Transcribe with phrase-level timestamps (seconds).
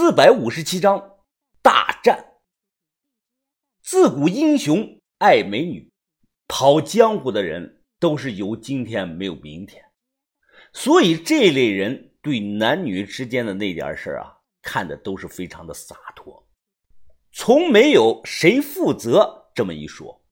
[0.00, 1.16] 四百五十七章
[1.60, 2.36] 大战。
[3.82, 5.90] 自古英雄爱美女，
[6.46, 9.84] 跑江湖的人都是有今天没有明天，
[10.72, 16.48] 所以这类人对男女之间的那点事啊，看的都是非常的洒脱，
[17.32, 20.24] 从没有谁负责这么一说。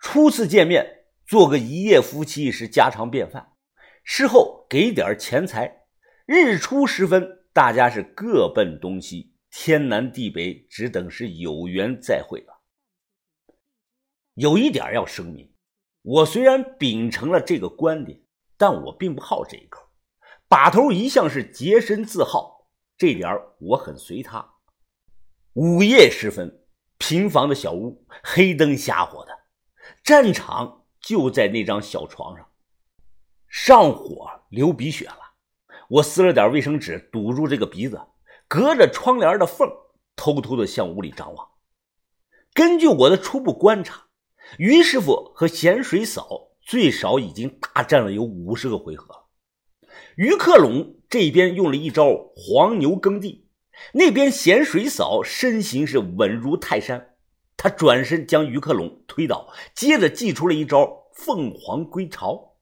[0.00, 3.52] 初次见面，做个一夜夫妻是家常便饭，
[4.02, 5.84] 事后给点钱财，
[6.26, 7.43] 日出时分。
[7.54, 12.60] 大家是各奔东西，天南地北，只等是有缘再会了。
[14.34, 15.54] 有一点要声明，
[16.02, 18.20] 我虽然秉承了这个观点，
[18.56, 19.88] 但我并不好这一口。
[20.48, 24.54] 把头一向是洁身自好，这点我很随他。
[25.52, 26.66] 午夜时分，
[26.98, 29.32] 平房的小屋，黑灯瞎火的，
[30.02, 32.50] 战场就在那张小床上，
[33.46, 35.20] 上火流鼻血了。
[35.94, 38.00] 我撕了点卫生纸堵住这个鼻子，
[38.48, 39.70] 隔着窗帘的缝
[40.16, 41.48] 偷偷的向屋里张望。
[42.52, 44.06] 根据我的初步观察，
[44.58, 49.26] 于师傅和咸水嫂最少已经大战了有五十个回合。
[50.16, 53.48] 于克龙这边用了一招黄牛耕地，
[53.92, 57.14] 那边咸水嫂身形是稳如泰山，
[57.56, 62.56] 他转身将于克龙推倒，接着祭出了一招凤凰归巢。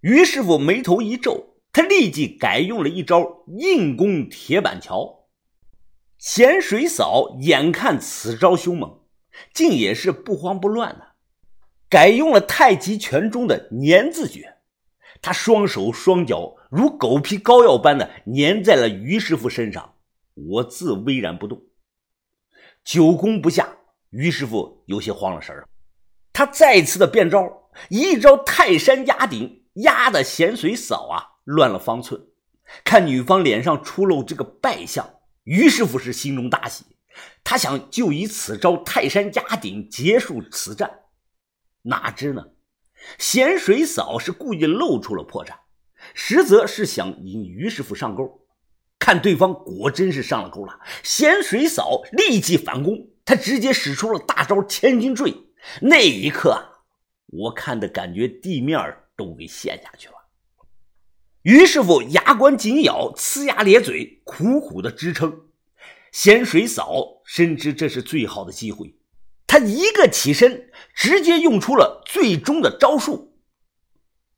[0.00, 1.46] 于师傅眉头一皱。
[1.80, 5.28] 他立即改用了一招硬攻铁板桥，
[6.18, 9.00] 咸水嫂眼看此招凶猛，
[9.54, 11.14] 竟也是不慌不乱的，
[11.88, 14.58] 改用了太极拳中的粘字诀。
[15.22, 19.94] 他双手双脚如狗皮膏药般的粘在了于师傅身上，
[20.34, 21.62] 我自巍然不动。
[22.84, 23.78] 久攻不下，
[24.10, 25.66] 于师傅有些慌了神儿，
[26.30, 31.29] 他再次的变招，一招泰山压顶，压的咸水嫂啊！
[31.44, 32.20] 乱了方寸，
[32.84, 35.08] 看女方脸上出露这个败相，
[35.44, 36.84] 于师傅是心中大喜，
[37.42, 40.90] 他想就以此招泰山压顶结束此战。
[41.82, 42.44] 哪知呢，
[43.18, 45.54] 咸水嫂是故意露出了破绽，
[46.14, 48.46] 实则是想引于师傅上钩。
[48.98, 55.34] 看对方果真是上了钩了，咸水嫂立即反攻，他直接使出了大招千斤坠。
[55.80, 56.62] 那一刻，
[57.26, 58.78] 我看的感觉地面
[59.16, 60.14] 都给陷下去了。
[61.42, 65.46] 于师傅牙关紧咬，呲牙咧嘴，苦苦的支撑。
[66.12, 68.94] 咸水嫂深知这是最好的机会，
[69.46, 73.38] 他一个起身，直接用出了最终的招数。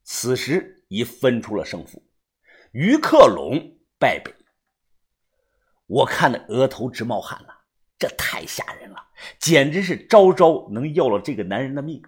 [0.05, 2.01] 此时已分出了胜负，
[2.71, 4.33] 于克龙败北。
[5.87, 7.53] 我看得额头直冒汗了，
[7.99, 8.97] 这太吓人了，
[9.39, 12.01] 简直是招招能要了这个男人的命。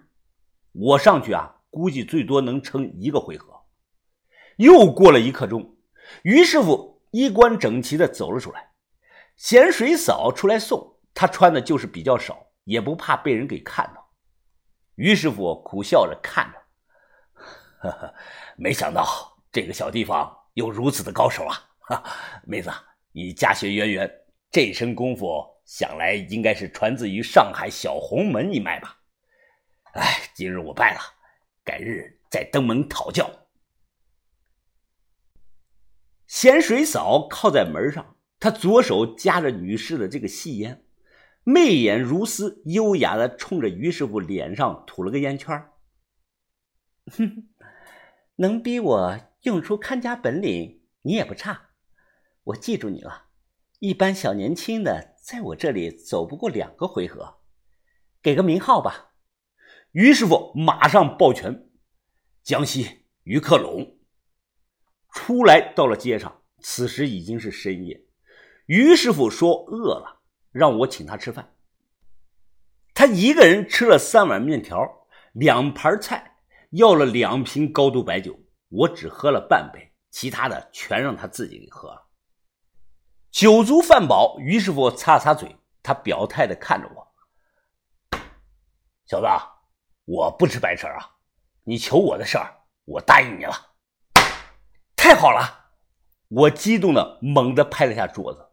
[0.72, 3.55] 我上去啊，估计最多能撑一个回合。
[4.56, 5.76] 又过了一刻钟，
[6.22, 8.72] 于师傅衣冠整齐的走了出来，
[9.36, 14.10] 咸水嫂出来送他，穿的就是比较少，也不怕被人给看到。
[14.94, 16.58] 于师傅苦笑着看着，
[17.80, 18.14] 呵呵，
[18.56, 21.68] 没想到这个小地方有如此的高手啊！
[21.80, 22.02] 哈，
[22.44, 22.70] 妹子，
[23.12, 24.10] 你家学渊源，
[24.50, 28.96] 这身功夫想来应该是传自于上海小红门一脉吧？
[29.92, 31.00] 哎，今日我败了，
[31.62, 33.30] 改日再登门讨教。
[36.26, 40.84] 咸水嫂靠在门上，她左手夹着女士的这个细烟，
[41.44, 45.70] 媚眼如丝，优雅的冲着于师傅脸上吐了个烟圈。
[47.12, 47.48] 哼，
[48.36, 51.70] 能逼我用出看家本领，你也不差。
[52.42, 53.26] 我记住你了，
[53.78, 57.38] 一般小年轻的在我这里走不过两个回合，
[58.20, 59.12] 给个名号吧。
[59.92, 61.70] 于师傅马上抱拳
[62.42, 63.95] ：“江西于克龙。”
[65.26, 68.00] 出来到了街上，此时已经是深夜。
[68.66, 70.20] 于师傅说饿了，
[70.52, 71.52] 让我请他吃饭。
[72.94, 74.80] 他一个人吃了三碗面条，
[75.32, 76.36] 两盘菜，
[76.70, 78.38] 要了两瓶高度白酒。
[78.68, 82.06] 我只喝了半杯，其他的全让他自己给喝了。
[83.32, 87.04] 酒足饭饱，于师傅擦擦嘴，他表态的看着我
[89.10, 89.26] ：“小子，
[90.04, 91.16] 我不吃白吃啊！
[91.64, 93.54] 你求我的事儿，我答应你了。”
[95.06, 95.66] 太好了！
[96.26, 98.48] 我激动的猛地拍了下桌子，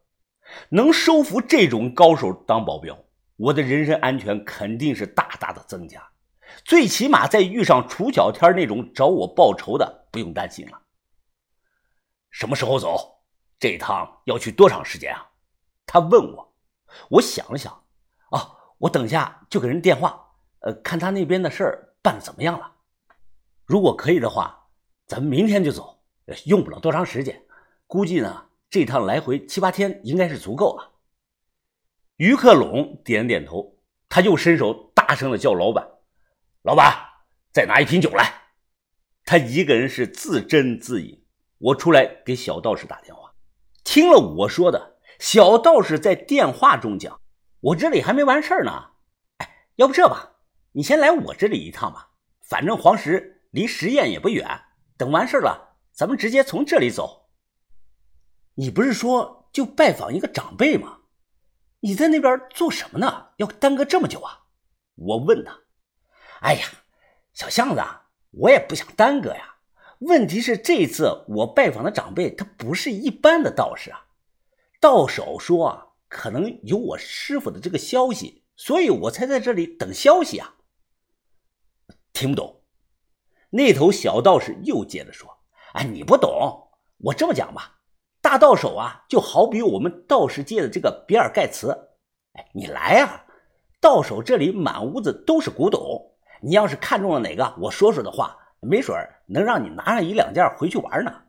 [0.69, 2.95] 能收服这种高手当保镖，
[3.37, 6.11] 我的人身安全肯定是大大的增加。
[6.63, 10.79] 最起码在遇上楚小天那种找我报仇的，不用担心了。
[12.29, 13.23] 什么时候走？
[13.57, 15.25] 这趟要去多长时间啊？
[15.87, 16.53] 他问我。
[17.09, 17.73] 我想了想，
[18.29, 20.23] 啊，我等下就给人电话，
[20.59, 22.71] 呃，看他那边的事儿办的怎么样了。
[23.65, 24.67] 如果可以的话，
[25.07, 25.92] 咱们明天就走。
[26.45, 27.43] 用不了多长时间，
[27.87, 30.93] 估计呢，这趟来回七八天应该是足够了。
[32.17, 35.87] 于克龙点点头，他又伸手大声的叫老板
[36.63, 36.95] ：“老板，
[37.51, 38.41] 再拿一瓶酒来。”
[39.25, 41.25] 他一个人是自斟自饮。
[41.57, 43.33] 我出来给小道士打电话，
[43.83, 47.21] 听了我说的，小道士在电话中讲
[47.61, 48.91] ：“我这里还没完事呢。
[49.37, 50.33] 哎，要不这吧，
[50.73, 52.09] 你先来我这里一趟吧，
[52.41, 54.45] 反正黄石离实验也不远。
[54.97, 57.29] 等完事了，咱们直接从这里走。”
[58.55, 60.99] 你不是说就拜访一个长辈吗？
[61.79, 63.29] 你在那边做什么呢？
[63.37, 64.45] 要耽搁这么久啊？
[64.95, 65.59] 我问他。
[66.41, 66.67] 哎呀，
[67.33, 67.81] 小巷子，
[68.31, 69.55] 我也不想耽搁呀。
[69.99, 74.05] 问题是这次我拜访的长辈，他不是一般的道士啊。
[74.79, 80.55] 道手说啊，可能有我师傅的这个消息，所以我才在这里等消息啊。
[82.13, 82.63] 听不懂。
[83.49, 85.42] 那头小道士又接着说
[85.73, 87.79] ：“哎，你不懂，我这么讲吧，
[88.21, 91.71] 大道手啊，就好比我们道士界的这个比尔盖茨。
[92.33, 93.25] 哎，你来啊，
[93.79, 101.23] 到手这里满屋子都是古董，你要是看中了哪个，我说说的话。”没准能让你拿上一两件回去玩呢。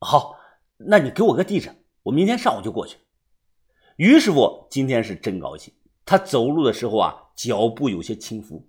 [0.00, 0.36] 好，
[0.76, 2.98] 那你给我个地址，我明天上午就过去。
[3.96, 5.72] 于师傅今天是真高兴，
[6.04, 8.68] 他走路的时候啊，脚步有些轻浮，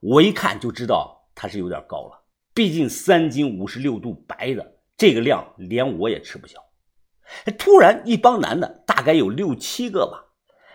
[0.00, 2.23] 我一看就知道他是有点高了。
[2.54, 6.58] 毕竟三斤五十六度白的这个量，连我也吃不消。
[7.58, 10.32] 突然，一帮男的，大概有六七个吧，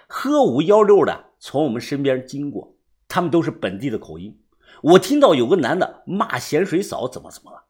[0.08, 2.76] 喝五幺六的从我们身边经过，
[3.08, 4.38] 他们都是本地的口音。
[4.82, 7.64] 我听到有个男的骂咸水嫂怎么怎么了，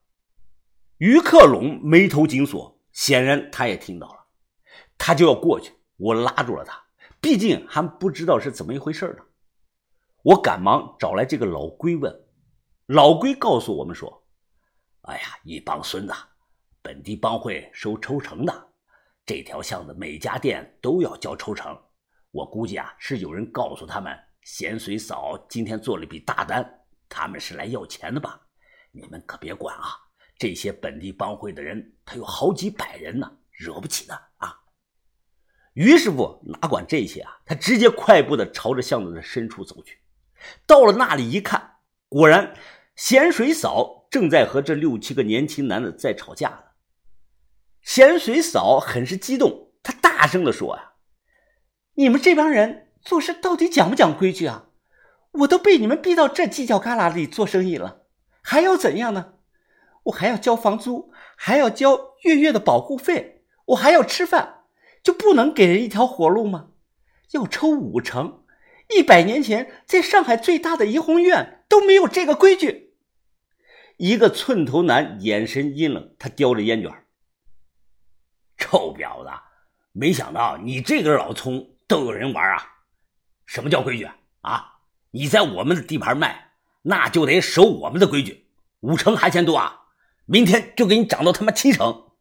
[0.97, 4.25] 于克龙眉头紧锁，显然他也听到了，
[4.97, 6.81] 他就要过去，我拉住了他，
[7.21, 9.23] 毕竟还不知道是怎么一回事呢。
[10.23, 12.13] 我赶忙找来这个老龟问，
[12.89, 14.25] 老龟告诉我们说
[15.05, 16.13] ：“哎呀，一帮孙子，
[16.81, 18.67] 本地帮会收抽成的，
[19.27, 21.79] 这条巷子每家店都要交抽成。
[22.31, 26.67] 我估计啊，是有人告诉他们，咸水嫂今天做了笔大单。”
[27.07, 28.41] 他们是来要钱的吧？
[28.91, 29.89] 你们可别管啊！
[30.39, 34.59] 这些本地帮会的人，他有好几百人呢，惹不起的啊！
[35.73, 37.39] 于师傅哪管这些啊？
[37.45, 40.01] 他直接快步的朝着巷子的深处走去。
[40.65, 41.77] 到了那里一看，
[42.07, 42.55] 果然
[42.99, 46.63] 咸水嫂正在和这六七个年轻男的在吵架呢。
[47.81, 50.91] 咸水嫂很是激动，她大声的说：“呀，
[51.95, 54.65] 你们这帮人做事到底讲不讲规矩啊？”
[55.31, 58.01] 我都被你们逼到这犄角旮旯里做生意了，
[58.41, 59.35] 还要怎样呢？
[60.03, 64.65] 我还要交房租，还要交月月的保护费，我还要吃饭，
[65.01, 66.71] 就不能给人一条活路吗？
[67.31, 68.43] 要抽五成？
[68.93, 72.87] 一百年前，在上海最大的怡红院都没有这个规矩。
[73.99, 76.89] 一个寸头男眼神阴冷，他叼着烟卷。
[78.57, 79.29] 臭婊子，
[79.91, 82.85] 没想到你这根老葱都有人玩啊！
[83.45, 84.09] 什么叫规矩
[84.39, 84.79] 啊？
[85.11, 86.51] 你在我们的地盘卖，
[86.83, 88.47] 那就得守我们的规矩。
[88.79, 89.87] 五成还嫌多啊？
[90.25, 92.11] 明天就给你涨到他妈七成。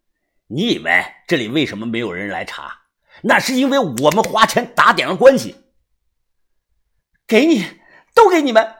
[0.48, 2.86] 你以为这里为什么没有人来查？
[3.22, 5.54] 那是因为我们花钱打点了关系。
[7.25, 7.64] 给你，
[8.16, 8.77] 都给你们。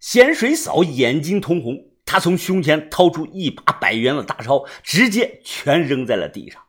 [0.00, 6.62] 咸水嫂眼睛通红，她从胸前掏出一把百元的大钞，直接全扔在了地上，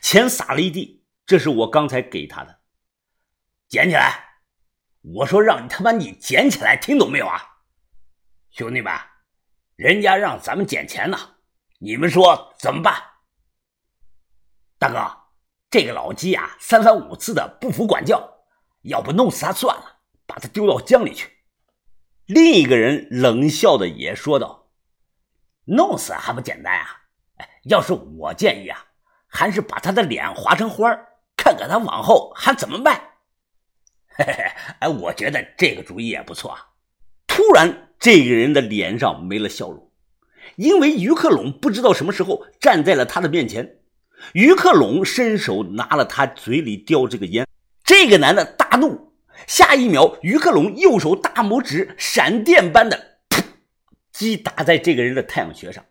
[0.00, 1.04] 钱撒了一地。
[1.26, 2.60] 这是我刚才给她的，
[3.68, 4.26] 捡起来。
[5.02, 7.40] 我说让你他妈你捡起来，听懂没有啊，
[8.50, 8.92] 兄弟们，
[9.76, 11.36] 人家让咱们捡钱呢，
[11.78, 13.00] 你们说怎么办？
[14.78, 14.98] 大哥，
[15.70, 18.44] 这个老鸡啊，三番五次的不服管教，
[18.82, 21.37] 要不弄死他算了，把他丢到江里去。
[22.28, 24.68] 另一个人冷笑的也说道
[25.64, 26.84] ：“弄死还不简单啊？
[27.38, 28.84] 哎，要是我建议啊，
[29.26, 30.94] 还是把他的脸划成花
[31.38, 33.00] 看看他往后还怎么办。”
[34.14, 34.44] 嘿嘿，
[34.80, 36.66] 哎，我觉得这个主意也不错啊。
[37.26, 39.90] 突然，这个人的脸上没了笑容，
[40.56, 43.78] 因为于克龙不知道什么时候站在了他的面前。
[44.34, 47.46] 于克龙伸手拿了他嘴里叼这个烟，
[47.82, 49.07] 这个男的大怒，
[49.46, 53.42] 下一秒，于克龙右手大拇指闪电般的噗
[54.12, 55.84] 击打在这个人的太阳穴上，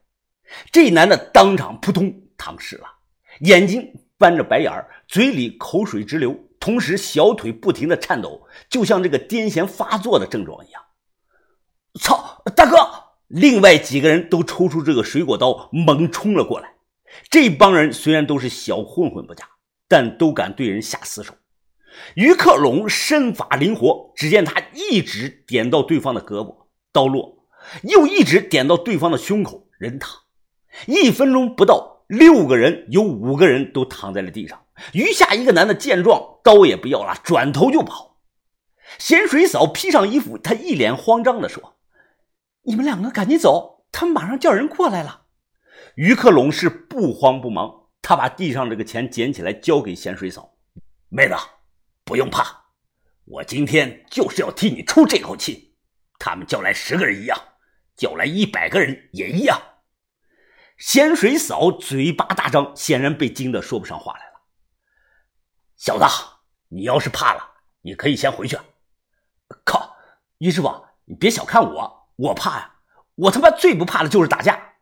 [0.71, 2.85] 这男的当场扑通躺尸了，
[3.41, 6.37] 眼睛翻着白眼儿，嘴里口水直流。
[6.59, 10.81] 同时，小腿不停的颤抖，就像这个癫痫发作的症状一样。
[12.01, 12.77] 操，大哥！
[13.27, 16.73] 另外几个人都抽出这个水果刀，猛冲了过来。
[17.29, 19.47] 这帮人虽然都是小混混不假，
[19.87, 21.33] 但都敢对人下死手。
[22.15, 27.45] 于克龙身法灵活，只见他一指点到对方的胳膊，刀落；
[27.83, 30.11] 又一指点到对方的胸口，人躺。
[30.85, 34.63] 一分钟不到，六个人有五个人都躺在了地上。
[34.93, 38.19] 余下一个男的见状，刀也不要了，转头就跑。
[38.99, 41.77] 咸水嫂披上衣服，他一脸慌张地说
[42.63, 45.23] ：“你们两个赶紧走，他们马上叫人过来了。”
[45.95, 50.53] 于克龙是不慌不忙，他把地上这个钱捡起来交给咸水嫂
[51.09, 51.33] ：“妹子，
[52.07, 52.63] 不用怕，
[53.25, 55.75] 我今天就是要替你出这口气。
[56.17, 57.37] 他们叫来十个人一样，
[57.97, 59.61] 叫来一百个人也一样。”
[60.79, 64.33] 咸水嫂嘴巴大张，显然被惊得说不上话来了。
[65.75, 66.05] 小子，
[66.69, 68.57] 你要是怕了，你可以先回去。
[69.65, 69.93] 靠，
[70.37, 72.75] 于师傅，你别小看我，我怕呀！
[73.15, 74.75] 我他妈最不怕的就是打架。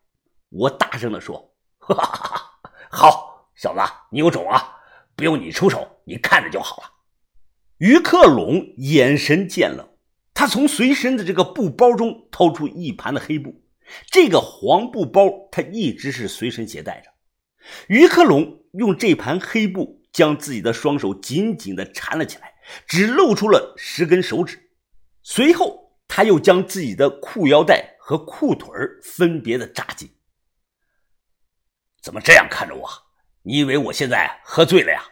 [0.49, 4.77] 我大声的说：“哈哈哈哈好，小子，你有种啊！
[5.15, 6.91] 不用你出手，你看着就好了。”
[7.77, 9.89] 于克龙眼神渐冷，
[10.33, 13.63] 他从随身的这个布包中掏出一盘的黑布。
[14.09, 17.11] 这个黄布包，他一直是随身携带着。
[17.87, 22.53] 于克龙用这盘黑布将自己的双手紧紧的缠了起来，
[22.87, 24.71] 只露出了十根手指。
[25.21, 28.69] 随后，他又将自己的裤腰带和裤腿
[29.03, 30.09] 分别的扎紧。
[32.01, 32.89] 怎么这样看着我？
[33.41, 35.03] 你以为我现在喝醉了呀？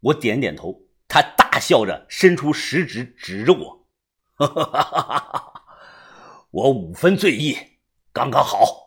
[0.00, 0.85] 我点点头。
[1.08, 3.86] 他大笑着伸出食指指着我，
[4.36, 5.62] 哈哈哈哈哈！
[6.50, 7.56] 我五分醉意。
[8.12, 8.85] 刚刚好。